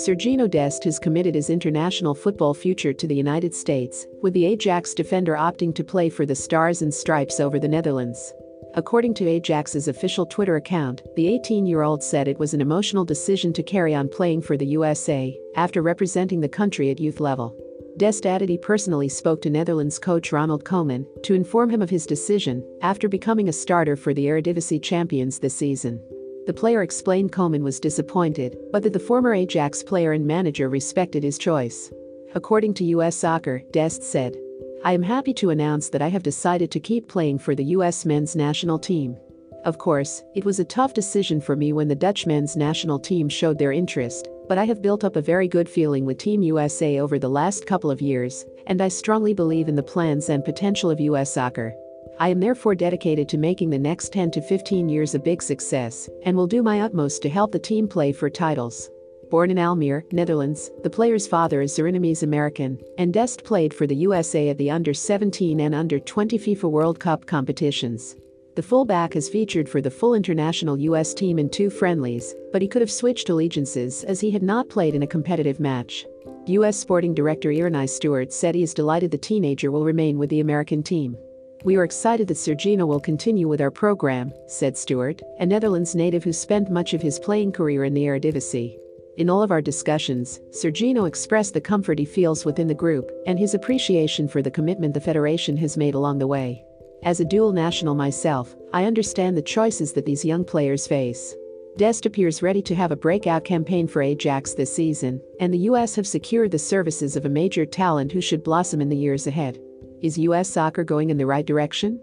[0.00, 4.94] Sergino Dest has committed his international football future to the United States, with the Ajax
[4.94, 8.32] defender opting to play for the Stars and Stripes over the Netherlands.
[8.76, 13.04] According to Ajax's official Twitter account, the 18 year old said it was an emotional
[13.04, 17.54] decision to carry on playing for the USA after representing the country at youth level.
[17.98, 22.06] Dest added he personally spoke to Netherlands coach Ronald Koeman to inform him of his
[22.06, 26.02] decision after becoming a starter for the Eredivisie champions this season.
[26.50, 31.22] The player explained Koeman was disappointed, but that the former Ajax player and manager respected
[31.22, 31.92] his choice.
[32.34, 34.36] According to US Soccer, Dest said,
[34.82, 38.04] I am happy to announce that I have decided to keep playing for the US
[38.04, 39.16] men's national team.
[39.64, 43.28] Of course, it was a tough decision for me when the Dutch men's national team
[43.28, 46.98] showed their interest, but I have built up a very good feeling with Team USA
[46.98, 50.90] over the last couple of years, and I strongly believe in the plans and potential
[50.90, 51.76] of US soccer.
[52.20, 56.06] I am therefore dedicated to making the next 10 to 15 years a big success
[56.24, 58.90] and will do my utmost to help the team play for titles.
[59.30, 63.96] Born in Almere, Netherlands, the player's father is Surinamese American, and Dest played for the
[63.96, 68.16] USA at the under 17 and under 20 FIFA World Cup competitions.
[68.54, 72.68] The fullback has featured for the full international US team in two friendlies, but he
[72.68, 76.04] could have switched allegiances as he had not played in a competitive match.
[76.48, 80.40] US sporting director Earnie Stewart said he is delighted the teenager will remain with the
[80.40, 81.16] American team.
[81.62, 86.24] We are excited that Sergino will continue with our program, said Stewart, a Netherlands native
[86.24, 88.78] who spent much of his playing career in the Eredivisie.
[89.18, 93.38] In all of our discussions, Sergino expressed the comfort he feels within the group and
[93.38, 96.64] his appreciation for the commitment the Federation has made along the way.
[97.02, 101.34] As a dual national myself, I understand the choices that these young players face.
[101.76, 105.94] Dest appears ready to have a breakout campaign for Ajax this season, and the US
[105.96, 109.58] have secured the services of a major talent who should blossom in the years ahead.
[110.02, 112.00] Is US soccer going in the right direction?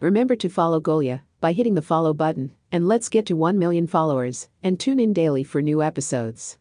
[0.00, 3.86] Remember to follow Golia by hitting the follow button, and let's get to 1 million
[3.86, 6.56] followers, and tune in daily for new episodes.